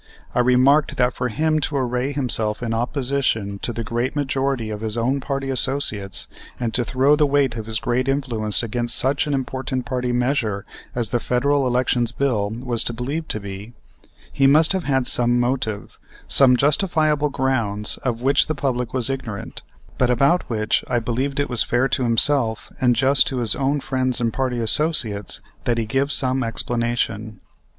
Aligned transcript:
I 0.33 0.39
remarked 0.39 0.97
that 0.97 1.13
for 1.13 1.27
him 1.27 1.59
to 1.59 1.77
array 1.77 2.11
himself 2.11 2.63
in 2.63 2.73
opposition 2.73 3.59
to 3.59 3.71
the 3.71 3.83
great 3.83 4.15
majority 4.15 4.71
of 4.71 4.81
his 4.81 4.97
own 4.97 5.19
party 5.19 5.51
associates, 5.51 6.27
and 6.59 6.73
to 6.73 6.83
throw 6.83 7.15
the 7.15 7.27
weight 7.27 7.55
of 7.55 7.67
his 7.67 7.79
great 7.79 8.07
influence 8.07 8.63
against 8.63 8.95
such 8.97 9.27
an 9.27 9.35
important 9.35 9.85
party 9.85 10.11
measure 10.11 10.65
as 10.95 11.09
the 11.09 11.19
Federal 11.19 11.67
Elections 11.67 12.11
Bill 12.11 12.49
was 12.49 12.83
believed 12.83 13.29
to 13.29 13.39
be, 13.39 13.73
he 14.33 14.47
must 14.47 14.73
have 14.73 14.85
had 14.85 15.05
some 15.05 15.39
motive, 15.39 15.99
some 16.27 16.57
justifiable 16.57 17.29
grounds 17.29 17.97
of 17.97 18.23
which 18.23 18.47
the 18.47 18.55
public 18.55 18.95
was 18.95 19.07
ignorant, 19.07 19.61
but 19.99 20.09
about 20.09 20.49
which 20.49 20.83
I 20.89 20.97
believed 20.97 21.39
it 21.39 21.47
was 21.47 21.61
fair 21.61 21.87
to 21.89 22.01
himself 22.01 22.71
and 22.81 22.95
just 22.95 23.27
to 23.27 23.37
his 23.37 23.53
own 23.53 23.81
friends 23.81 24.19
and 24.19 24.33
party 24.33 24.57
associates, 24.61 25.41
that 25.65 25.77
he 25.77 25.85
give 25.85 26.11
some 26.11 26.41
explanation. 26.41 27.39